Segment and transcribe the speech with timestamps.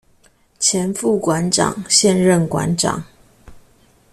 [0.57, 3.03] 前副館長、現任館長